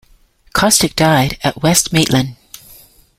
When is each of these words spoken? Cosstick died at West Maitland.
Cosstick 0.55 0.95
died 0.95 1.37
at 1.43 1.61
West 1.61 1.93
Maitland. 1.93 2.35